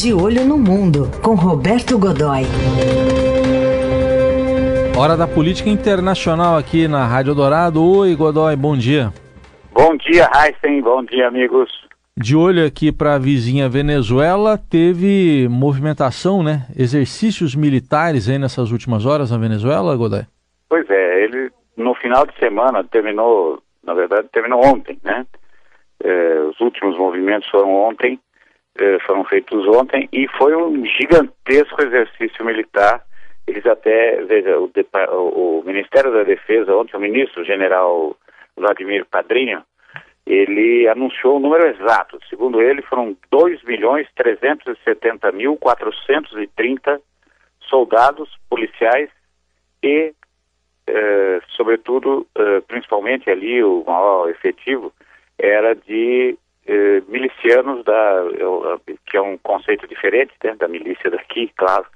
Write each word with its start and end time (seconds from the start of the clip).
De 0.00 0.14
Olho 0.14 0.46
no 0.46 0.56
Mundo, 0.56 1.10
com 1.22 1.34
Roberto 1.34 1.98
Godoy. 1.98 2.44
Hora 4.98 5.14
da 5.14 5.28
política 5.28 5.68
internacional 5.68 6.56
aqui 6.56 6.88
na 6.88 7.04
Rádio 7.04 7.34
Dourado. 7.34 7.84
Oi, 7.84 8.16
Godoy, 8.16 8.56
bom 8.56 8.74
dia. 8.74 9.12
Bom 9.74 9.94
dia, 9.98 10.26
Heisen. 10.34 10.80
Bom 10.80 11.04
dia, 11.04 11.28
amigos. 11.28 11.70
De 12.16 12.34
olho 12.34 12.64
aqui 12.64 12.90
para 12.90 13.16
a 13.16 13.18
vizinha 13.18 13.68
Venezuela, 13.68 14.56
teve 14.56 15.46
movimentação, 15.50 16.42
né? 16.42 16.62
Exercícios 16.74 17.54
militares 17.54 18.26
aí 18.26 18.38
nessas 18.38 18.72
últimas 18.72 19.04
horas 19.04 19.30
na 19.30 19.36
Venezuela, 19.36 19.94
Godoy? 19.94 20.22
Pois 20.66 20.88
é, 20.88 21.24
ele 21.24 21.50
no 21.76 21.94
final 21.94 22.24
de 22.24 22.34
semana 22.38 22.82
terminou, 22.84 23.62
na 23.84 23.92
verdade, 23.92 24.28
terminou 24.32 24.64
ontem, 24.64 24.98
né? 25.04 25.26
É, 26.02 26.40
os 26.50 26.58
últimos 26.58 26.96
movimentos 26.96 27.50
foram 27.50 27.74
ontem, 27.74 28.18
foram 29.06 29.24
feitos 29.24 29.66
ontem 29.68 30.08
e 30.12 30.26
foi 30.38 30.54
um 30.54 30.84
gigantesco 30.84 31.82
exercício 31.82 32.44
militar. 32.44 33.02
Eles 33.46 33.66
até, 33.66 34.22
veja, 34.24 34.58
o, 34.58 34.70
o 35.60 35.62
Ministério 35.64 36.12
da 36.12 36.22
Defesa, 36.22 36.74
ontem 36.74 36.96
o 36.96 37.00
ministro 37.00 37.44
general 37.44 38.16
Vladimir 38.56 39.04
Padrinho, 39.06 39.62
ele 40.26 40.86
anunciou 40.88 41.36
o 41.36 41.40
número 41.40 41.66
exato. 41.66 42.18
Segundo 42.28 42.60
ele, 42.60 42.82
foram 42.82 43.16
2 43.30 43.62
milhões 43.64 44.06
370 44.14 45.32
mil 45.32 45.56
430 45.56 47.00
soldados, 47.68 48.28
policiais 48.48 49.08
e, 49.82 50.12
eh, 50.86 51.40
sobretudo, 51.56 52.26
eh, 52.36 52.60
principalmente 52.66 53.30
ali, 53.30 53.62
o 53.62 53.82
maior 53.86 54.28
efetivo 54.28 54.92
era 55.38 55.74
de 55.74 56.36
eh, 56.70 57.02
milicianos, 57.08 57.84
da, 57.84 58.24
que 59.06 59.16
é 59.16 59.20
um 59.20 59.36
conceito 59.38 59.88
diferente 59.88 60.32
né, 60.44 60.54
da 60.54 60.68
milícia 60.68 61.10
daqui, 61.10 61.52
claro, 61.56 61.86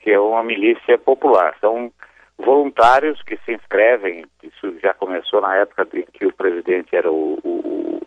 que 0.00 0.10
é 0.10 0.18
uma 0.18 0.42
milícia 0.42 0.96
popular. 0.96 1.54
São 1.60 1.92
voluntários 2.38 3.20
que 3.22 3.36
se 3.44 3.52
inscrevem, 3.52 4.24
isso 4.42 4.78
já 4.80 4.94
começou 4.94 5.40
na 5.40 5.56
época 5.56 5.86
em 5.94 6.04
que 6.12 6.24
o 6.26 6.32
presidente 6.32 6.94
era 6.94 7.10
o, 7.10 7.38
o, 7.42 8.00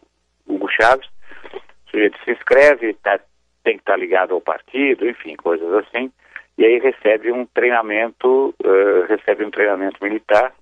o 0.47 0.55
Hugo 0.55 0.69
Chaves, 0.69 1.07
o 1.53 1.91
sujeito 1.91 2.17
se 2.23 2.31
inscreve, 2.31 2.93
tá, 2.95 3.19
tem 3.63 3.75
que 3.75 3.81
estar 3.81 3.97
ligado 3.97 4.33
ao 4.33 4.41
partido, 4.41 5.07
enfim, 5.07 5.35
coisas 5.35 5.71
assim, 5.73 6.11
e 6.57 6.65
aí 6.65 6.79
recebe 6.79 7.31
um 7.31 7.45
treinamento, 7.45 8.53
uh, 8.63 9.05
recebe 9.07 9.43
um 9.45 9.51
treinamento 9.51 10.01
militar, 10.01 10.53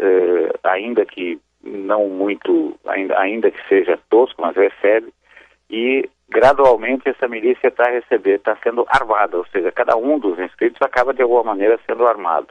uh, 0.00 0.58
ainda 0.64 1.04
que 1.04 1.38
não 1.64 2.08
muito, 2.08 2.78
ainda, 2.86 3.18
ainda 3.18 3.50
que 3.50 3.68
seja 3.68 3.98
tosco, 4.10 4.40
mas 4.40 4.56
recebe, 4.56 5.12
e 5.70 6.08
gradualmente 6.28 7.08
essa 7.08 7.28
milícia 7.28 7.68
está 7.68 7.84
recebendo, 7.84 8.36
está 8.36 8.56
sendo 8.62 8.84
armada, 8.88 9.36
ou 9.36 9.46
seja, 9.46 9.72
cada 9.72 9.96
um 9.96 10.18
dos 10.18 10.38
inscritos 10.38 10.80
acaba 10.82 11.14
de 11.14 11.22
alguma 11.22 11.44
maneira 11.44 11.78
sendo 11.86 12.06
armado. 12.06 12.48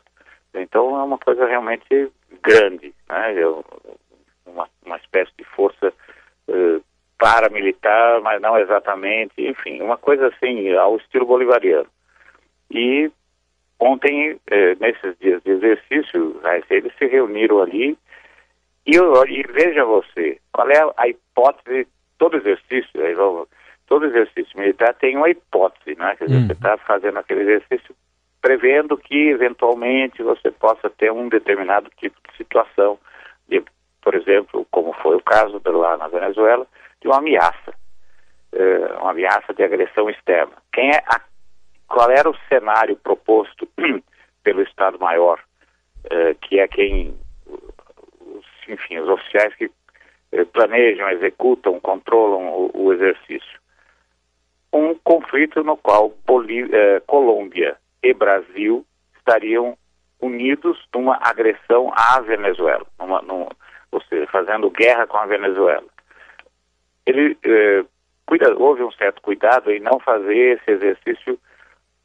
Então 0.53 0.99
é 0.99 1.03
uma 1.03 1.17
coisa 1.17 1.45
realmente 1.45 2.11
grande, 2.41 2.93
né? 3.09 3.33
Uma, 4.45 4.67
uma 4.85 4.97
espécie 4.97 5.31
de 5.37 5.43
força 5.43 5.93
uh, 6.47 6.83
paramilitar, 7.17 8.21
mas 8.21 8.41
não 8.41 8.57
exatamente, 8.57 9.33
enfim, 9.37 9.81
uma 9.81 9.97
coisa 9.97 10.27
assim, 10.27 10.71
ao 10.73 10.97
estilo 10.97 11.25
bolivariano. 11.25 11.87
E 12.69 13.11
ontem, 13.79 14.39
eh, 14.49 14.75
nesses 14.79 15.17
dias 15.19 15.41
de 15.43 15.51
exercício, 15.51 16.41
eles 16.69 16.91
se 16.97 17.05
reuniram 17.05 17.61
ali 17.61 17.97
e, 18.85 18.95
e, 18.95 19.43
veja 19.43 19.85
você, 19.85 20.39
qual 20.51 20.69
é 20.69 20.93
a 20.97 21.07
hipótese, 21.07 21.87
todo 22.17 22.37
exercício, 22.37 22.91
todo 23.87 24.05
exercício 24.05 24.59
militar 24.59 24.93
tem 24.95 25.17
uma 25.17 25.29
hipótese, 25.29 25.97
né? 25.97 26.15
Quer 26.17 26.25
dizer, 26.25 26.37
hum. 26.37 26.47
você 26.47 26.53
está 26.53 26.77
fazendo 26.77 27.17
aquele 27.19 27.41
exercício 27.41 27.95
prevendo 28.43 28.97
que 28.97 29.29
eventualmente 29.29 30.21
você 30.21 30.51
possa 30.51 30.89
ter 30.89 31.09
um 31.11 31.29
determinado 31.29 31.89
tipo 31.97 32.19
de 32.29 32.35
situação, 32.35 32.99
de, 33.47 33.63
por 34.01 34.13
exemplo, 34.15 34.67
como 34.69 34.91
foi 35.01 35.15
o 35.15 35.23
caso 35.23 35.61
lá 35.65 35.95
na 35.95 36.09
Venezuela, 36.09 36.67
de 37.01 37.07
uma 37.07 37.19
ameaça, 37.19 37.73
eh, 38.51 38.97
uma 38.99 39.11
ameaça 39.11 39.53
de 39.53 39.63
agressão 39.63 40.09
externa. 40.09 40.51
Quem 40.73 40.89
é 40.89 40.97
a, 41.07 41.21
qual 41.87 42.11
era 42.11 42.29
o 42.29 42.37
cenário 42.49 42.97
proposto 42.97 43.65
pelo 44.43 44.61
Estado-Maior, 44.61 45.39
eh, 46.11 46.35
que 46.41 46.59
é 46.59 46.67
quem, 46.67 47.17
enfim, 48.67 48.99
os 48.99 49.09
oficiais 49.09 49.53
que 49.55 49.69
eh, 50.31 50.45
planejam, 50.45 51.09
executam, 51.09 51.79
controlam 51.79 52.47
o, 52.49 52.71
o, 52.73 52.93
exercício? 52.93 53.59
Um 54.71 54.95
conflito 54.95 55.63
no 55.63 55.77
qual 55.77 56.11
Colômbia 57.05 57.77
e 58.01 58.13
Brasil 58.13 58.85
estariam 59.15 59.77
unidos 60.19 60.77
numa 60.93 61.19
agressão 61.21 61.91
à 61.95 62.19
Venezuela, 62.21 62.85
numa, 62.99 63.21
numa, 63.21 63.49
ou 63.91 64.01
seja, 64.03 64.25
fazendo 64.27 64.69
guerra 64.71 65.05
com 65.05 65.17
a 65.17 65.25
Venezuela. 65.25 65.85
Ele 67.05 67.37
eh, 67.43 67.85
cuida, 68.25 68.55
houve 68.57 68.83
um 68.83 68.91
certo 68.91 69.21
cuidado 69.21 69.71
em 69.71 69.79
não 69.79 69.99
fazer 69.99 70.57
esse 70.57 70.71
exercício 70.71 71.37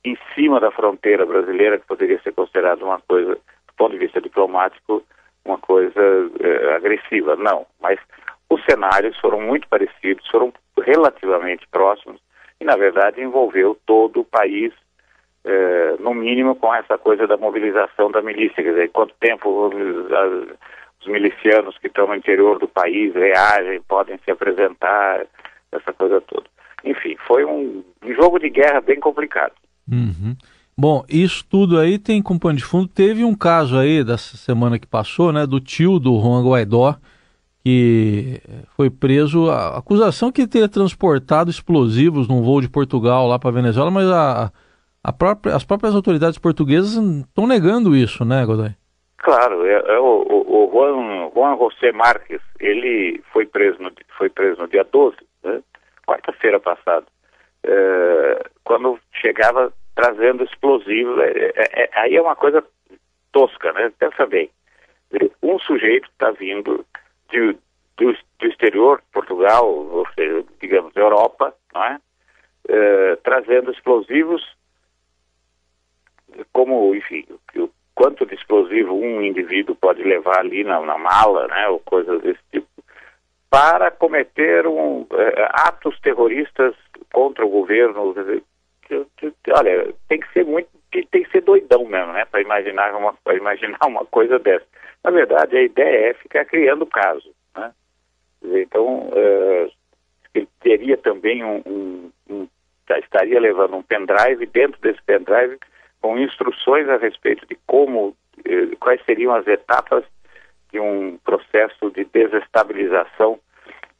em 0.04 0.16
cima 0.34 0.60
da 0.60 0.70
fronteira 0.70 1.24
brasileira, 1.26 1.78
que 1.78 1.86
poderia 1.86 2.20
ser 2.22 2.32
considerado 2.32 2.82
uma 2.82 3.00
coisa, 3.00 3.34
do 3.34 3.74
ponto 3.76 3.92
de 3.92 3.98
vista 3.98 4.20
diplomático, 4.20 5.02
uma 5.48 5.58
coisa 5.58 6.00
eh, 6.40 6.76
agressiva. 6.76 7.36
Não, 7.36 7.66
mas 7.80 7.98
os 8.50 8.64
cenários 8.64 9.18
foram 9.18 9.40
muito 9.40 9.68
parecidos, 9.68 10.26
foram 10.28 10.52
relativamente 10.80 11.66
próximos 11.70 12.20
e, 12.60 12.64
na 12.64 12.76
verdade, 12.76 13.20
envolveu 13.20 13.78
todo 13.86 14.20
o 14.20 14.24
país 14.24 14.72
é, 15.44 15.96
no 16.00 16.12
mínimo 16.14 16.54
com 16.56 16.74
essa 16.74 16.98
coisa 16.98 17.26
da 17.26 17.36
mobilização 17.36 18.10
da 18.10 18.20
milícia, 18.20 18.62
quer 18.62 18.70
dizer, 18.70 18.90
quanto 18.90 19.14
tempo 19.20 19.48
os, 19.48 19.74
os 21.00 21.06
milicianos 21.06 21.78
que 21.78 21.86
estão 21.86 22.06
no 22.06 22.14
interior 22.14 22.58
do 22.58 22.68
país 22.68 23.14
reagem, 23.14 23.80
podem 23.82 24.18
se 24.24 24.30
apresentar, 24.30 25.26
essa 25.70 25.92
coisa 25.92 26.20
toda. 26.22 26.46
Enfim, 26.84 27.16
foi 27.26 27.44
um, 27.44 27.84
um 28.02 28.14
jogo 28.14 28.38
de 28.38 28.48
guerra 28.50 28.80
bem 28.80 28.98
complicado. 28.98 29.52
Uhum. 29.90 30.36
Bom, 30.80 31.04
isso 31.08 31.44
tudo 31.50 31.76
aí 31.76 31.98
tem 31.98 32.22
como 32.22 32.38
pano 32.38 32.56
de 32.56 32.64
fundo. 32.64 32.86
Teve 32.86 33.24
um 33.24 33.34
caso 33.34 33.76
aí 33.76 34.04
dessa 34.04 34.36
semana 34.36 34.78
que 34.78 34.86
passou, 34.86 35.32
né, 35.32 35.44
do 35.44 35.58
tio 35.58 35.98
do 35.98 36.20
Juan 36.20 36.44
Guaidó, 36.44 36.94
que 37.64 38.40
foi 38.76 38.88
preso. 38.88 39.50
A 39.50 39.78
acusação 39.78 40.30
que 40.30 40.46
teria 40.46 40.68
transportado 40.68 41.50
explosivos 41.50 42.28
num 42.28 42.42
voo 42.42 42.60
de 42.60 42.70
Portugal 42.70 43.26
lá 43.26 43.40
para 43.40 43.50
Venezuela, 43.50 43.90
mas 43.90 44.08
a, 44.08 45.12
própria, 45.12 45.56
as 45.56 45.64
próprias 45.64 45.96
autoridades 45.96 46.38
portuguesas 46.38 46.92
estão 46.92 47.48
negando 47.48 47.96
isso, 47.96 48.24
né, 48.24 48.46
Godoy? 48.46 48.70
Claro, 49.16 49.66
é, 49.66 49.72
é 49.72 49.98
o, 49.98 50.22
o, 50.30 50.70
Juan, 50.72 51.30
Juan 51.34 51.56
José 51.56 51.90
Marques, 51.90 52.40
ele 52.60 53.20
foi 53.32 53.46
preso 53.46 53.82
no, 53.82 53.90
foi 54.16 54.28
preso 54.28 54.60
no 54.60 54.68
dia 54.68 54.86
12, 54.92 55.16
né, 55.42 55.60
quarta-feira 56.06 56.60
passada, 56.60 57.04
é, 57.64 58.44
quando 58.62 58.96
chegava 59.20 59.72
trazendo 59.98 60.44
explosivo, 60.44 61.20
é, 61.20 61.30
é, 61.56 61.82
é, 61.82 61.90
aí 61.94 62.14
é 62.14 62.22
uma 62.22 62.36
coisa 62.36 62.64
tosca, 63.32 63.72
né, 63.72 63.92
pensa 63.98 64.24
bem, 64.26 64.48
um 65.42 65.58
sujeito 65.58 66.08
está 66.08 66.30
vindo 66.30 66.86
de, 67.28 67.52
do, 67.96 68.16
do 68.38 68.46
exterior, 68.46 69.02
Portugal, 69.12 69.66
ou 69.68 70.06
seja, 70.14 70.44
digamos, 70.60 70.94
Europa, 70.94 71.52
não 71.74 71.82
é? 71.82 71.98
é 72.68 73.16
trazendo 73.24 73.72
explosivos 73.72 74.40
como, 76.52 76.94
enfim, 76.94 77.26
o 77.56 77.68
quanto 77.92 78.24
de 78.24 78.36
explosivo 78.36 78.94
um 78.94 79.20
indivíduo 79.20 79.74
pode 79.74 80.04
levar 80.04 80.38
ali 80.38 80.62
na, 80.62 80.80
na 80.80 80.96
mala, 80.96 81.48
né, 81.48 81.66
ou 81.66 81.80
coisas 81.80 82.22
desse 82.22 82.40
tipo, 82.52 82.68
para 83.50 83.90
cometer 83.90 84.64
um, 84.64 85.04
é, 85.10 85.48
atos 85.54 85.98
terroristas 85.98 86.76
contra 87.12 87.44
o 87.44 87.48
governo. 87.48 88.14
Olha, 89.50 89.94
tem 90.08 90.20
que 90.20 90.32
ser 90.32 90.44
muito, 90.44 90.68
tem 90.90 91.22
que 91.22 91.30
ser 91.30 91.42
doidão 91.42 91.84
mesmo, 91.84 92.12
né, 92.12 92.24
para 92.24 92.40
imaginar 92.40 92.94
uma, 92.94 93.12
para 93.24 93.36
imaginar 93.36 93.78
uma 93.86 94.04
coisa 94.06 94.38
dessa. 94.38 94.66
Na 95.04 95.10
verdade, 95.10 95.56
a 95.56 95.62
ideia 95.62 96.10
é 96.10 96.14
ficar 96.14 96.44
criando 96.44 96.86
caso, 96.86 97.30
né? 97.56 97.72
Então, 98.42 99.08
uh, 99.08 99.70
ele 100.34 100.48
teria 100.60 100.96
também 100.96 101.44
um, 101.44 101.62
um, 101.66 102.12
um, 102.30 102.48
estaria 102.98 103.40
levando 103.40 103.76
um 103.76 103.82
pendrive, 103.82 104.46
dentro 104.46 104.80
desse 104.80 105.02
pendrive 105.02 105.58
com 106.00 106.18
instruções 106.18 106.88
a 106.88 106.96
respeito 106.96 107.46
de 107.46 107.56
como, 107.66 108.16
eh, 108.44 108.76
quais 108.78 109.04
seriam 109.04 109.34
as 109.34 109.46
etapas 109.46 110.04
de 110.72 110.78
um 110.78 111.18
processo 111.24 111.90
de 111.90 112.04
desestabilização 112.04 113.38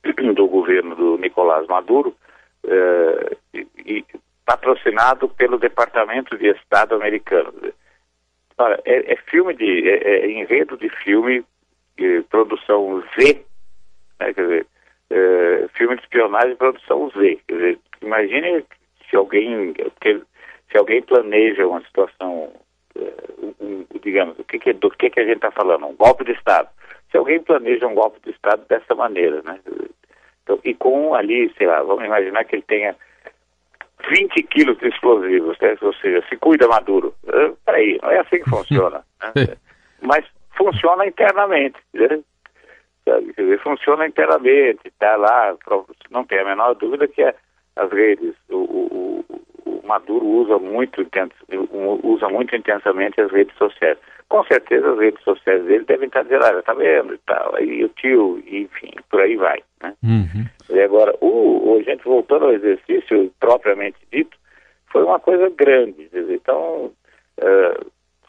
do 0.34 0.46
governo 0.46 0.94
do 0.94 1.18
Nicolás 1.18 1.66
Maduro, 1.66 2.14
eh, 2.64 3.36
e, 3.54 3.66
e, 3.84 4.04
patrocinado 4.48 5.28
pelo 5.28 5.58
Departamento 5.58 6.38
de 6.38 6.48
Estado 6.48 6.94
americano. 6.94 7.52
Olha, 8.56 8.80
é, 8.86 9.12
é 9.12 9.16
filme 9.30 9.52
de, 9.52 9.86
é, 9.86 9.96
é, 9.96 10.30
enredo 10.30 10.74
de 10.78 10.88
filme, 10.88 11.44
eh, 11.98 12.22
produção 12.30 13.04
Z, 13.14 13.44
né, 14.18 14.32
quer 14.32 14.42
dizer, 14.42 14.66
eh, 15.10 15.68
filme 15.74 15.96
de 15.96 16.02
espionagem 16.02 16.56
produção 16.56 17.10
Z, 17.10 17.38
quer 17.46 17.54
dizer, 17.54 17.78
imagine 18.00 18.64
se 19.10 19.16
alguém, 19.16 19.74
se 20.70 20.78
alguém 20.78 21.02
planeja 21.02 21.66
uma 21.66 21.82
situação, 21.82 22.50
uh, 22.96 23.54
um, 23.60 23.84
digamos, 24.02 24.38
o 24.38 24.44
que, 24.44 24.58
que 24.58 24.72
do 24.72 24.90
que, 24.90 25.10
que 25.10 25.20
a 25.20 25.24
gente 25.24 25.36
está 25.36 25.50
falando? 25.50 25.86
Um 25.86 25.94
golpe 25.94 26.24
de 26.24 26.32
Estado. 26.32 26.70
Se 27.10 27.18
alguém 27.18 27.42
planeja 27.42 27.86
um 27.86 27.94
golpe 27.94 28.18
de 28.24 28.30
Estado 28.30 28.64
dessa 28.66 28.94
maneira, 28.94 29.42
né? 29.42 29.60
Então, 30.42 30.58
e 30.64 30.74
com 30.74 31.14
ali, 31.14 31.52
sei 31.56 31.66
lá, 31.66 31.82
vamos 31.82 32.04
imaginar 32.04 32.44
que 32.44 32.56
ele 32.56 32.64
tenha 32.66 32.96
20 34.08 34.42
quilos 34.44 34.78
de 34.78 34.88
explosivos, 34.88 35.56
né? 35.60 35.76
ou 35.80 35.92
seja, 35.94 36.24
se 36.28 36.36
cuida 36.36 36.68
Maduro. 36.68 37.14
Uh, 37.24 37.56
peraí, 37.64 37.98
não 38.02 38.10
é 38.10 38.20
assim 38.20 38.42
que 38.42 38.50
funciona. 38.50 39.04
Né? 39.34 39.56
Mas 40.00 40.24
funciona 40.56 41.04
internamente. 41.04 41.76
Né? 41.92 42.20
Dizer, 43.36 43.60
funciona 43.60 44.06
internamente, 44.06 44.80
está 44.86 45.16
lá, 45.16 45.56
não 46.10 46.24
tem 46.24 46.38
a 46.38 46.44
menor 46.44 46.74
dúvida 46.74 47.08
que 47.08 47.22
as 47.22 47.90
redes, 47.90 48.34
o, 48.48 48.56
o, 48.56 49.24
o 49.64 49.86
Maduro 49.86 50.24
usa 50.24 50.58
muito, 50.58 51.06
usa 52.02 52.28
muito 52.28 52.54
intensamente 52.54 53.20
as 53.20 53.30
redes 53.32 53.56
sociais. 53.56 53.98
Com 54.28 54.44
certeza 54.44 54.92
as 54.92 54.98
redes 54.98 55.22
sociais 55.24 55.64
dele 55.64 55.84
devem 55.84 56.06
estar 56.06 56.22
dizendo, 56.22 56.44
olha, 56.44 56.62
tá 56.62 56.74
vendo 56.74 57.14
e 57.14 57.18
tal, 57.18 57.54
aí 57.56 57.84
o 57.84 57.88
tio, 57.88 58.42
enfim, 58.46 58.92
por 59.10 59.20
aí 59.20 59.36
vai. 59.36 59.62
Né? 59.82 59.94
Uhum. 60.02 60.46
E 60.70 60.80
agora, 60.80 61.14
o, 61.20 61.72
o, 61.72 61.82
gente 61.82 62.04
voltando 62.04 62.44
ao 62.44 62.52
exercício 62.52 63.32
propriamente 63.40 63.96
dito, 64.12 64.36
foi 64.92 65.02
uma 65.02 65.18
coisa 65.18 65.48
grande. 65.50 66.08
Dizer, 66.08 66.34
então, 66.34 66.92
uh, 67.38 67.86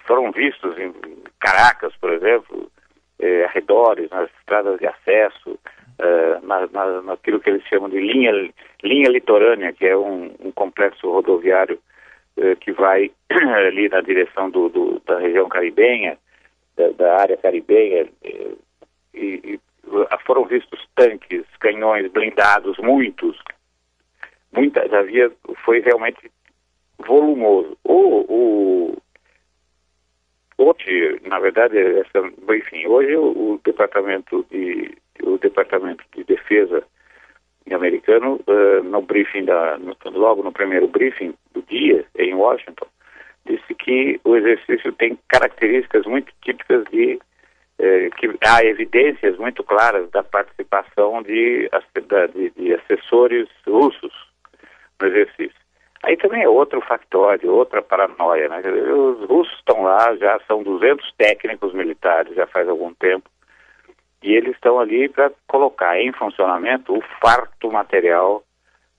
foram 0.07 0.31
vistos 0.31 0.77
em 0.77 0.93
Caracas, 1.39 1.93
por 1.97 2.11
exemplo, 2.13 2.71
eh, 3.19 3.45
arredores, 3.45 4.09
nas 4.09 4.29
estradas 4.39 4.79
de 4.79 4.87
acesso, 4.87 5.51
uh, 5.51 6.45
na, 6.45 6.67
na, 6.67 7.01
naquilo 7.01 7.39
que 7.39 7.49
eles 7.49 7.63
chamam 7.67 7.89
de 7.89 7.99
linha, 7.99 8.31
linha 8.83 9.09
litorânea, 9.09 9.73
que 9.73 9.85
é 9.85 9.95
um, 9.95 10.33
um 10.39 10.51
complexo 10.51 11.11
rodoviário 11.11 11.79
que 12.59 12.71
vai 12.71 13.11
ali 13.29 13.89
na 13.89 14.01
direção 14.01 14.49
do, 14.49 14.69
do, 14.69 15.01
da 15.05 15.19
região 15.19 15.47
caribenha, 15.49 16.17
da, 16.75 16.89
da 16.89 17.17
área 17.17 17.37
caribenha, 17.37 18.05
uh, 18.05 18.57
e, 19.13 19.41
e, 19.43 19.59
foram 20.25 20.45
vistos 20.45 20.87
tanques, 20.95 21.43
canhões 21.59 22.11
blindados, 22.11 22.77
muitos, 22.77 23.37
muitas, 24.51 24.91
havia, 24.93 25.31
foi 25.65 25.79
realmente 25.79 26.31
volumoso. 26.99 27.77
O, 27.83 28.25
o, 28.29 28.97
hoje, 30.57 31.19
na 31.25 31.39
verdade, 31.39 31.77
essa, 31.77 32.19
enfim, 32.55 32.85
hoje 32.85 33.15
o, 33.15 33.53
o 33.53 33.61
departamento 33.63 34.45
de 34.51 34.95
o 35.23 35.37
departamento 35.37 36.03
de 36.15 36.23
defesa 36.23 36.83
americano 37.73 38.39
uh, 38.47 38.83
no 38.83 39.01
briefing 39.01 39.45
da 39.45 39.77
no, 39.77 39.95
logo 40.11 40.43
no 40.43 40.51
primeiro 40.51 40.87
briefing 40.87 41.33
dia 41.69 42.05
em 42.17 42.33
Washington 42.33 42.87
disse 43.45 43.73
que 43.73 44.19
o 44.23 44.35
exercício 44.35 44.91
tem 44.93 45.17
características 45.27 46.05
muito 46.05 46.31
típicas 46.41 46.83
de 46.91 47.19
eh, 47.79 48.09
que 48.17 48.29
há 48.45 48.63
evidências 48.63 49.37
muito 49.37 49.63
claras 49.63 50.09
da 50.11 50.21
participação 50.21 51.23
de, 51.23 51.69
de, 52.33 52.49
de 52.51 52.73
assessores 52.73 53.47
russos 53.65 54.13
no 54.99 55.07
exercício. 55.07 55.59
Aí 56.03 56.15
também 56.17 56.43
é 56.43 56.49
outro 56.49 56.79
factório, 56.81 57.51
outra 57.53 57.81
paranoia. 57.81 58.47
Né? 58.47 58.61
Os 58.61 59.27
russos 59.27 59.57
estão 59.57 59.83
lá, 59.83 60.15
já 60.15 60.39
são 60.47 60.63
200 60.63 61.13
técnicos 61.17 61.73
militares 61.73 62.35
já 62.35 62.45
faz 62.47 62.69
algum 62.69 62.93
tempo, 62.93 63.29
e 64.21 64.33
eles 64.33 64.53
estão 64.55 64.79
ali 64.79 65.07
para 65.09 65.31
colocar 65.47 65.97
em 65.99 66.11
funcionamento 66.11 66.93
o 66.93 67.01
farto 67.21 67.71
material, 67.71 68.43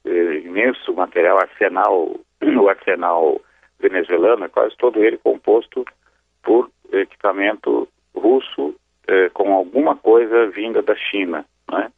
eh, 0.04 0.40
imenso 0.44 0.92
material, 0.94 1.38
arsenal, 1.38 2.18
o 2.42 2.68
arsenal 2.68 3.40
venezuelano, 3.78 4.44
é 4.44 4.48
quase 4.48 4.76
todo 4.76 5.02
ele 5.02 5.18
composto 5.18 5.84
por 6.42 6.70
equipamento 6.92 7.88
russo 8.14 8.74
eh, 9.08 9.28
com 9.30 9.52
alguma 9.52 9.96
coisa 9.96 10.48
vinda 10.50 10.82
da 10.82 10.94
China. 10.96 11.44
Né? 11.70 11.90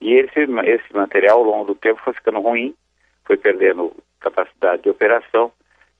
E 0.00 0.14
esse, 0.14 0.40
esse 0.40 0.94
material, 0.94 1.38
ao 1.38 1.44
longo 1.44 1.64
do 1.66 1.74
tempo, 1.74 2.00
foi 2.02 2.12
ficando 2.12 2.40
ruim, 2.40 2.74
foi 3.24 3.36
perdendo 3.36 3.92
capacidade 4.20 4.82
de 4.82 4.90
operação 4.90 5.52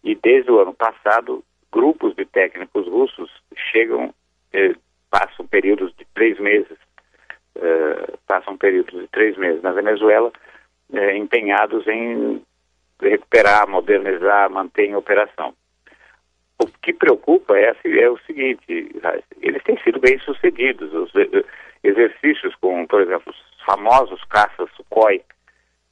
e 0.02 0.14
desde 0.14 0.50
o 0.50 0.60
ano 0.60 0.74
passado 0.74 1.42
grupos 1.72 2.14
de 2.14 2.24
técnicos 2.24 2.86
russos 2.86 3.30
chegam, 3.72 4.14
eh, 4.52 4.74
passam 5.10 5.46
períodos 5.46 5.94
de 5.96 6.06
três 6.14 6.38
meses, 6.38 6.78
eh, 7.56 8.14
passam 8.26 8.56
períodos 8.56 9.00
de 9.00 9.08
três 9.08 9.36
meses 9.36 9.62
na 9.62 9.72
Venezuela, 9.72 10.32
eh, 10.92 11.16
empenhados 11.16 11.86
em 11.86 12.42
recuperar, 13.00 13.68
modernizar, 13.68 14.50
manter 14.50 14.86
em 14.86 14.96
operação. 14.96 15.54
O 16.58 16.66
que 16.66 16.92
preocupa 16.92 17.56
é, 17.58 17.74
é 17.84 18.10
o 18.10 18.18
seguinte, 18.20 18.90
eles 19.42 19.62
têm 19.62 19.78
sido 19.82 20.00
bem 20.00 20.18
sucedidos, 20.20 20.92
os 20.92 21.14
eh, 21.14 21.44
exercícios 21.84 22.54
com, 22.56 22.86
por 22.86 23.02
exemplo, 23.02 23.30
os 23.30 23.64
famosos 23.64 24.22
caças 24.24 24.70
Sukhoi 24.74 25.22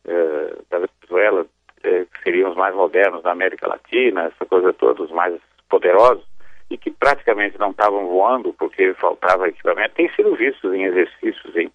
eh, 0.06 0.56
da 0.70 0.78
Venezuela, 0.78 1.46
eh, 1.82 2.06
que 2.12 2.22
seriam 2.22 2.50
os 2.50 2.56
mais 2.56 2.74
modernos 2.74 3.22
da 3.22 3.32
América 3.32 3.68
Latina, 3.68 4.24
essa 4.24 4.46
coisa 4.46 4.72
toda, 4.72 5.02
os 5.02 5.10
mais 5.10 5.38
poderosos, 5.68 6.24
e 6.70 6.78
que 6.78 6.90
praticamente 6.90 7.58
não 7.58 7.70
estavam 7.70 8.06
voando 8.06 8.54
porque 8.54 8.94
faltava 8.94 9.48
equipamento, 9.48 9.94
têm 9.94 10.10
sido 10.14 10.34
vistos 10.34 10.72
em 10.72 10.84
exercícios. 10.84 11.54
Em, 11.56 11.70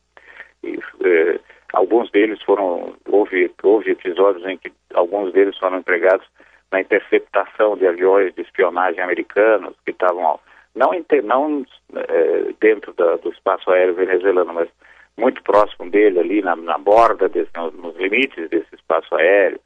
em 0.63 0.79
eh, 1.03 1.39
alguns 1.73 2.09
deles 2.11 2.41
foram, 2.43 2.93
houve, 3.07 3.51
houve 3.63 3.91
episódios 3.91 4.45
em 4.45 4.57
que 4.57 4.71
alguns 4.93 5.31
deles 5.33 5.57
foram 5.57 5.79
empregados 5.79 6.25
na 6.71 6.81
interceptação 6.81 7.77
de 7.77 7.87
aviões 7.87 8.33
de 8.35 8.41
espionagem 8.41 9.01
americanos 9.01 9.75
que 9.85 9.91
estavam, 9.91 10.39
não, 10.75 10.91
não 11.23 11.65
eh, 11.95 12.53
dentro 12.59 12.93
da, 12.93 13.15
do 13.17 13.29
espaço 13.29 13.71
aéreo 13.71 13.95
venezuelano, 13.95 14.53
mas 14.53 14.69
muito 15.17 15.43
próximo 15.43 15.89
dele, 15.89 16.19
ali 16.19 16.41
na, 16.41 16.55
na 16.55 16.77
borda, 16.77 17.27
desse, 17.27 17.51
nos 17.55 17.95
limites 17.97 18.49
desse 18.49 18.73
espaço 18.73 19.13
aéreo. 19.15 19.59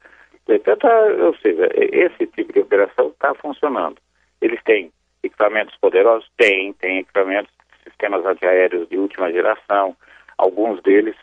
Portanto, 0.46 0.86
ou 1.22 1.34
seja, 1.36 1.70
esse 1.74 2.26
tipo 2.26 2.52
de 2.52 2.60
operação 2.60 3.08
está 3.08 3.34
funcionando. 3.34 3.96
Eles 4.40 4.62
têm 4.64 4.92
equipamentos 5.22 5.74
poderosos? 5.80 6.28
Tem, 6.36 6.72
tem 6.74 6.98
equipamentos, 6.98 7.52
sistemas 7.84 8.24
antiaéreos 8.26 8.88
de 8.88 8.98
última 8.98 9.32
geração, 9.32 9.96
alguns 10.36 10.82
deles 10.82 11.16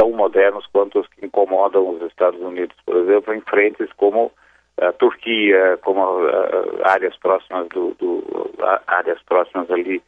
tão 0.00 0.10
modernos 0.12 0.66
quanto 0.72 0.98
os 0.98 1.06
que 1.08 1.26
incomodam 1.26 1.86
os 1.90 2.00
Estados 2.00 2.40
Unidos, 2.40 2.74
por 2.86 2.96
exemplo, 2.96 3.34
em 3.34 3.42
frentes 3.42 3.92
como 3.98 4.32
a 4.80 4.92
Turquia, 4.92 5.78
como 5.82 6.00
uh, 6.00 6.80
áreas 6.84 7.14
próximas 7.18 7.68
do, 7.68 7.94
do 7.98 8.24
áreas 8.86 9.20
próximas 9.24 9.70
ali 9.70 10.02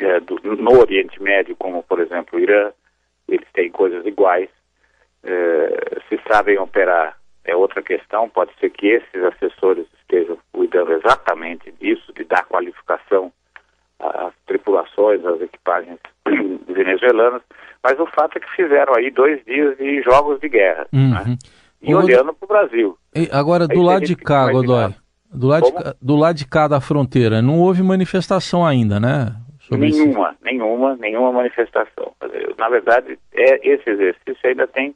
uh, 0.00 0.20
do, 0.22 0.56
no 0.56 0.80
Oriente 0.80 1.22
Médio, 1.22 1.54
como 1.54 1.84
por 1.84 2.00
exemplo 2.00 2.36
o 2.36 2.42
Irã, 2.42 2.72
eles 3.28 3.46
têm 3.52 3.70
coisas 3.70 4.04
iguais, 4.04 4.48
eh, 5.22 6.00
se 6.08 6.18
sabem 6.26 6.58
operar 6.58 7.16
é 7.44 7.54
outra 7.54 7.80
questão. 7.80 8.28
Pode 8.28 8.50
ser 8.58 8.70
que 8.70 8.88
esses 8.88 9.22
assessores 9.22 9.86
estejam 10.00 10.36
cuidando 10.52 10.92
exatamente 10.94 11.70
disso, 11.80 12.12
de 12.12 12.24
dar 12.24 12.44
qualificação 12.46 13.32
às 14.00 14.34
tripulações, 14.46 15.24
às 15.24 15.40
equipagens 15.40 16.00
venezuelanas, 16.66 17.42
mas 17.82 17.98
o 17.98 18.06
fato 18.06 18.36
é 18.36 18.40
que 18.40 18.50
fizeram 18.56 18.94
aí 18.94 19.10
dois 19.10 19.44
dias 19.44 19.76
de 19.76 20.02
jogos 20.02 20.40
de 20.40 20.48
guerra, 20.48 20.86
uhum. 20.92 21.10
né? 21.10 21.38
e 21.82 21.94
olhando 21.94 22.34
para 22.34 22.44
o 22.44 22.48
Brasil. 22.48 22.98
Agora, 23.32 23.66
do 23.66 23.82
lado 23.82 24.04
de 24.04 24.14
cá, 24.14 24.50
Godoy, 24.50 24.94
do 25.32 25.46
lado, 25.46 25.64
de, 25.64 25.94
do 26.02 26.16
lado 26.16 26.36
de 26.36 26.46
cá 26.46 26.68
da 26.68 26.80
fronteira, 26.80 27.40
não 27.40 27.58
houve 27.58 27.82
manifestação 27.82 28.66
ainda, 28.66 29.00
né? 29.00 29.34
nenhuma, 29.70 30.36
nenhuma, 30.42 30.96
nenhuma 30.96 31.32
manifestação. 31.32 32.12
Na 32.58 32.68
verdade, 32.68 33.18
é, 33.32 33.68
esse 33.68 33.88
exercício 33.88 34.48
ainda 34.48 34.66
tem 34.66 34.94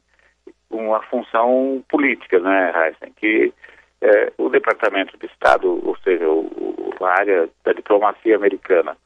uma 0.71 1.01
função 1.05 1.83
política, 1.89 2.39
né, 2.41 2.73
Heisen? 2.75 3.13
Que 3.17 3.53
é, 4.01 4.33
o 4.37 4.49
Departamento 4.49 5.17
de 5.19 5.27
Estado, 5.27 5.81
ou 5.87 5.97
seja, 5.99 6.29
o, 6.29 6.93
a 7.01 7.21
área 7.21 7.49
da 7.65 7.73
diplomacia 7.73 8.37
americana, 8.37 8.97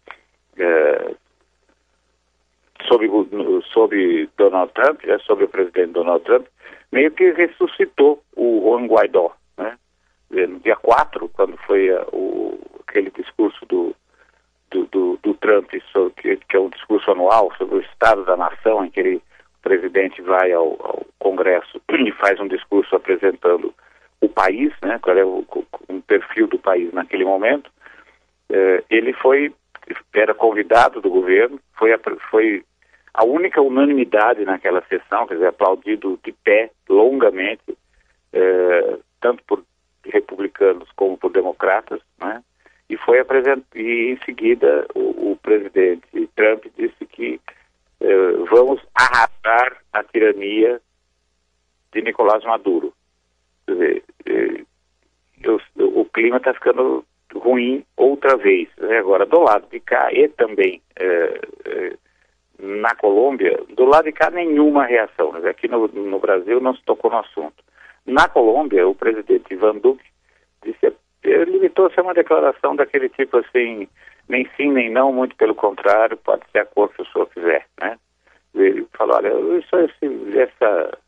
é, 0.56 1.14
sob, 2.86 3.08
sob 3.72 4.28
Donald 4.36 4.72
Trump, 4.72 5.04
é, 5.04 5.18
sob 5.18 5.44
o 5.44 5.48
presidente 5.48 5.92
Donald 5.92 6.24
Trump, 6.24 6.46
meio 6.92 7.10
que 7.10 7.32
ressuscitou 7.32 8.22
o 8.36 8.60
Juan 8.62 8.86
Guaidó, 8.86 9.32
né? 9.56 9.76
No 10.30 10.60
dia 10.60 10.76
4, 10.76 11.28
quando 11.30 11.56
foi 11.66 11.90
a, 11.90 12.02
o, 12.12 12.58
aquele 12.86 13.10
discurso 13.10 13.64
do, 13.66 13.94
do, 14.70 14.86
do, 14.86 15.18
do 15.22 15.34
Trump, 15.34 15.70
sobre, 15.92 16.36
que, 16.36 16.56
é 16.56 16.60
um 16.60 16.68
discurso 16.68 17.10
anual 17.10 17.52
sobre 17.56 17.76
o 17.76 17.80
estado 17.80 18.24
da 18.24 18.36
nação, 18.36 18.84
em 18.84 18.90
que 18.90 19.00
ele 19.00 19.22
presidente 19.62 20.22
vai 20.22 20.52
ao, 20.52 20.76
ao, 20.80 21.06
Congresso 21.18 21.80
e 21.90 22.12
faz 22.12 22.40
um 22.40 22.48
discurso 22.48 22.94
apresentando 22.94 23.74
o 24.20 24.28
país, 24.28 24.72
né, 24.82 24.98
qual 25.00 25.16
é 25.16 25.24
o 25.24 25.44
um 25.88 26.00
perfil 26.00 26.46
do 26.46 26.58
país 26.58 26.92
naquele 26.92 27.24
momento, 27.24 27.70
eh, 28.50 28.82
ele 28.90 29.12
foi 29.12 29.52
era 30.12 30.34
convidado 30.34 31.00
do 31.00 31.10
governo, 31.10 31.60
foi 31.76 31.92
a, 31.92 32.00
foi 32.30 32.64
a 33.14 33.24
única 33.24 33.60
unanimidade 33.60 34.44
naquela 34.44 34.82
sessão, 34.88 35.26
quer 35.26 35.34
dizer, 35.34 35.48
aplaudido 35.48 36.18
de 36.24 36.32
pé 36.32 36.70
longamente 36.88 37.76
é, 38.32 38.98
tanto 39.20 39.42
por 39.44 39.64
republicanos 40.04 40.88
como 40.96 41.18
por 41.18 41.30
democratas, 41.30 42.00
né? 42.20 42.42
E 42.88 42.96
foi 42.96 43.20
apresentado 43.20 43.64
e 43.74 44.12
em 44.12 44.24
seguida 44.24 44.86
o, 44.94 45.32
o 45.32 45.36
presidente 45.36 46.06
Trump 46.34 46.64
disse 46.76 47.04
que 47.06 47.40
é, 48.00 48.32
vamos 48.48 48.80
arrastar 48.94 49.78
a 49.92 50.02
tirania 50.04 50.80
de 51.92 52.02
Nicolás 52.02 52.42
Maduro. 52.44 52.94
Quer 53.66 53.72
dizer, 53.72 54.04
é, 54.26 54.64
eu, 55.42 55.60
o 55.76 56.04
clima 56.06 56.38
está 56.38 56.54
ficando 56.54 57.04
ruim 57.34 57.84
outra 57.96 58.36
vez. 58.36 58.68
Né? 58.78 58.98
Agora, 58.98 59.26
do 59.26 59.40
lado 59.40 59.66
de 59.70 59.80
cá 59.80 60.12
e 60.12 60.28
também 60.28 60.80
é, 60.98 61.40
é, 61.66 61.92
na 62.58 62.94
Colômbia, 62.94 63.60
do 63.74 63.84
lado 63.84 64.04
de 64.04 64.12
cá 64.12 64.30
nenhuma 64.30 64.84
reação. 64.84 65.32
Aqui 65.48 65.68
no, 65.68 65.88
no, 65.88 66.18
Brasil 66.18 66.60
não 66.60 66.74
se 66.74 66.82
tocou 66.84 67.10
no 67.10 67.18
assunto. 67.18 67.62
Na 68.06 68.28
Colômbia, 68.28 68.88
o 68.88 68.94
presidente 68.94 69.52
Ivan 69.52 69.76
Duque 69.76 70.04
disse, 70.64 70.92
limitou-se 71.24 71.98
a 71.98 72.02
uma 72.02 72.14
declaração 72.14 72.74
daquele 72.74 73.08
tipo 73.08 73.38
assim, 73.38 73.88
nem 74.28 74.48
sim 74.56 74.72
nem 74.72 74.90
não, 74.90 75.12
muito 75.12 75.36
pelo 75.36 75.54
contrário, 75.54 76.16
pode 76.16 76.42
ser 76.50 76.60
a 76.60 76.64
cor 76.64 76.88
que 76.92 77.02
o 77.02 77.06
senhor 77.06 77.28
quiser, 77.28 77.66
né? 77.80 77.98
Ele 78.54 78.86
falou, 78.96 79.16
olha, 79.16 79.58
isso, 79.58 79.76
esse, 79.76 80.38
essa, 80.38 80.98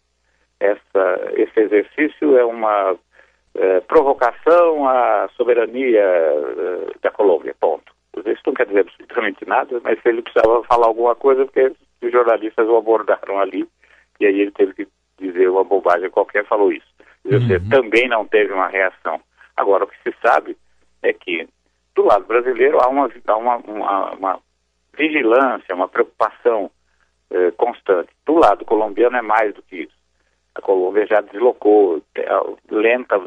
essa, 0.60 1.32
esse 1.32 1.60
exercício 1.60 2.36
é 2.36 2.44
uma 2.44 2.96
é, 3.54 3.80
provocação 3.80 4.88
à 4.88 5.28
soberania 5.36 6.00
é, 6.00 6.86
da 7.02 7.10
Colômbia, 7.10 7.54
ponto. 7.60 7.92
Isso 8.26 8.42
não 8.46 8.54
quer 8.54 8.66
dizer 8.66 8.80
absolutamente 8.80 9.46
nada, 9.46 9.80
mas 9.82 9.98
ele 10.04 10.22
precisava 10.22 10.62
falar 10.64 10.86
alguma 10.86 11.14
coisa 11.14 11.44
porque 11.44 11.72
os 12.02 12.12
jornalistas 12.12 12.68
o 12.68 12.76
abordaram 12.76 13.38
ali 13.38 13.66
e 14.18 14.26
aí 14.26 14.40
ele 14.40 14.50
teve 14.50 14.74
que 14.74 14.88
dizer 15.18 15.48
uma 15.48 15.64
bobagem 15.64 16.10
qualquer, 16.10 16.44
falou 16.46 16.72
isso. 16.72 16.86
Uhum. 17.24 17.68
também 17.68 18.08
não 18.08 18.26
teve 18.26 18.52
uma 18.52 18.68
reação. 18.68 19.20
Agora, 19.56 19.84
o 19.84 19.86
que 19.86 19.96
se 20.02 20.14
sabe 20.22 20.56
é 21.02 21.12
que 21.12 21.46
do 21.94 22.04
lado 22.04 22.24
brasileiro 22.24 22.78
há 22.80 22.88
uma, 22.88 23.10
há 23.26 23.36
uma, 23.36 23.56
uma, 23.56 24.10
uma 24.12 24.40
vigilância, 24.96 25.74
uma 25.74 25.88
preocupação 25.88 26.70
eh, 27.30 27.52
constante. 27.56 28.10
Do 28.26 28.34
lado 28.34 28.64
colombiano 28.64 29.16
é 29.16 29.22
mais 29.22 29.54
do 29.54 29.62
que 29.62 29.82
isso. 29.82 29.99
A 30.54 30.60
Colômbia 30.60 31.06
já 31.06 31.20
deslocou 31.20 32.02
lenta, 32.70 33.20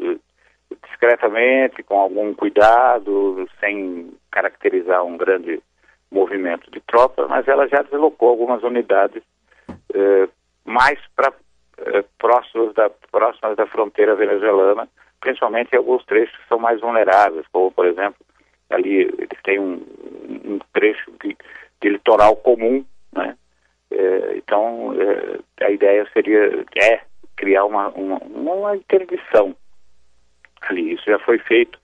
discretamente, 0.88 1.82
com 1.82 1.98
algum 1.98 2.34
cuidado, 2.34 3.48
sem 3.60 4.12
caracterizar 4.30 5.04
um 5.04 5.16
grande 5.16 5.62
movimento 6.10 6.70
de 6.70 6.80
tropas, 6.80 7.28
mas 7.28 7.46
ela 7.48 7.66
já 7.66 7.82
deslocou 7.82 8.28
algumas 8.28 8.62
unidades 8.62 9.22
eh, 9.94 10.28
mais 10.64 10.98
para 11.16 11.32
eh, 11.78 12.04
próximas, 12.18 12.72
da, 12.74 12.90
próximas 13.10 13.56
da 13.56 13.66
fronteira 13.66 14.14
venezuelana, 14.14 14.88
principalmente 15.20 15.72
em 15.72 15.76
alguns 15.76 16.04
trechos 16.04 16.36
que 16.36 16.48
são 16.48 16.58
mais 16.58 16.80
vulneráveis, 16.80 17.46
como, 17.52 17.72
por 17.72 17.86
exemplo, 17.86 18.16
ali 18.70 19.02
eles 19.02 19.42
têm 19.42 19.58
um, 19.58 19.84
um 20.44 20.58
trecho 20.72 21.10
de, 21.22 21.36
de 21.80 21.88
litoral 21.88 22.36
comum, 22.36 22.84
né? 23.12 23.36
É, 23.90 24.36
então, 24.36 24.94
é, 25.00 25.64
a 25.64 25.70
ideia 25.70 26.06
seria, 26.12 26.64
é 26.76 27.00
uma, 27.88 28.18
uma, 28.18 28.76
interdição 28.76 29.54
ali. 30.62 30.94
Isso 30.94 31.04
já 31.06 31.18
foi 31.18 31.38
feito, 31.38 31.78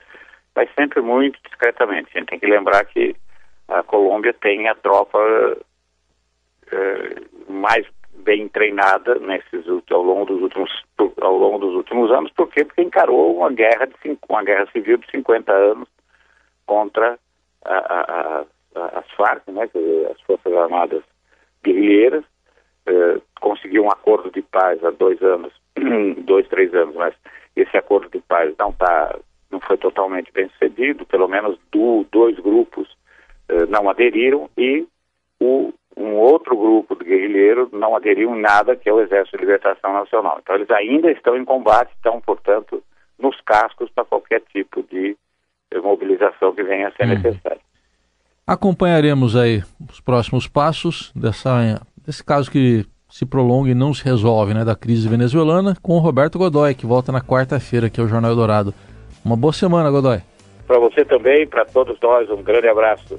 mas 0.54 0.68
sempre 0.74 1.00
muito 1.00 1.38
discretamente. 1.44 2.10
A 2.14 2.18
gente 2.18 2.28
tem 2.28 2.38
que 2.38 2.46
lembrar 2.46 2.84
que 2.84 3.14
a 3.68 3.82
Colômbia 3.82 4.32
tem 4.34 4.68
a 4.68 4.74
tropa 4.74 5.18
é, 6.72 7.16
mais 7.48 7.86
bem 8.22 8.48
treinada 8.48 9.14
nesses 9.16 9.66
ao 9.90 10.02
longo 10.02 10.26
dos 10.26 10.42
últimos 10.42 10.70
ao 11.20 11.36
longo 11.36 11.58
dos 11.58 11.74
últimos 11.74 12.10
anos, 12.10 12.30
por 12.32 12.48
quê? 12.48 12.64
Porque 12.64 12.82
encarou 12.82 13.36
uma 13.38 13.50
guerra 13.50 13.86
de 13.86 14.18
uma 14.28 14.42
guerra 14.42 14.66
civil 14.72 14.98
de 14.98 15.10
50 15.10 15.52
anos 15.52 15.88
contra 16.66 17.18
a, 17.64 17.74
a, 17.74 18.44
a, 18.74 18.98
as 18.98 19.10
Farc, 19.16 19.48
né, 19.50 19.68
as 20.10 20.20
Forças 20.22 20.52
Armadas 20.52 21.02
Guerrilheiras, 21.64 22.24
eh, 22.90 23.20
conseguiu 23.40 23.84
um 23.84 23.90
acordo 23.90 24.30
de 24.30 24.42
paz 24.42 24.82
há 24.84 24.90
dois 24.90 25.22
anos, 25.22 25.52
dois, 26.24 26.48
três 26.48 26.74
anos, 26.74 26.94
mas 26.96 27.14
esse 27.54 27.76
acordo 27.76 28.10
de 28.10 28.20
paz 28.20 28.52
não 28.58 28.72
tá, 28.72 29.16
não 29.50 29.60
foi 29.60 29.76
totalmente 29.76 30.32
bem 30.32 30.48
sucedido, 30.50 31.06
pelo 31.06 31.28
menos 31.28 31.56
do, 31.70 32.04
dois 32.10 32.36
grupos 32.38 32.88
eh, 33.48 33.66
não 33.66 33.88
aderiram 33.88 34.50
e 34.58 34.86
o, 35.40 35.72
um 35.96 36.14
outro 36.16 36.56
grupo 36.56 36.96
de 36.96 37.04
guerrilheiros 37.04 37.70
não 37.72 37.94
aderiu 37.94 38.34
em 38.34 38.40
nada, 38.40 38.74
que 38.74 38.88
é 38.88 38.92
o 38.92 39.00
Exército 39.00 39.36
de 39.36 39.44
Libertação 39.44 39.92
Nacional. 39.92 40.38
Então 40.42 40.56
eles 40.56 40.70
ainda 40.70 41.10
estão 41.12 41.36
em 41.36 41.44
combate, 41.44 41.92
estão, 41.94 42.20
portanto, 42.20 42.82
nos 43.18 43.40
cascos 43.42 43.90
para 43.90 44.04
qualquer 44.04 44.40
tipo 44.52 44.82
de 44.82 45.16
mobilização 45.82 46.52
que 46.52 46.62
venha 46.64 46.88
a 46.88 46.92
ser 46.92 47.04
hum. 47.04 47.14
necessária. 47.14 47.60
Acompanharemos 48.46 49.36
aí 49.36 49.62
os 49.88 50.00
próximos 50.00 50.48
passos 50.48 51.12
dessa, 51.14 51.80
desse 52.10 52.24
caso 52.24 52.50
que 52.50 52.84
se 53.08 53.24
prolonga 53.24 53.70
e 53.70 53.74
não 53.74 53.94
se 53.94 54.04
resolve, 54.04 54.52
né, 54.52 54.64
da 54.64 54.74
crise 54.74 55.08
venezuelana, 55.08 55.76
com 55.80 55.94
o 55.94 55.98
Roberto 55.98 56.38
Godoy, 56.38 56.74
que 56.74 56.84
volta 56.84 57.12
na 57.12 57.20
quarta-feira 57.20 57.86
aqui 57.86 58.00
ao 58.00 58.08
Jornal 58.08 58.32
Eldorado. 58.32 58.74
Uma 59.24 59.36
boa 59.36 59.52
semana, 59.52 59.90
Godoy. 59.90 60.18
Para 60.66 60.78
você 60.80 61.04
também, 61.04 61.46
para 61.46 61.64
todos 61.64 61.96
nós, 62.00 62.28
um 62.30 62.42
grande 62.42 62.68
abraço. 62.68 63.18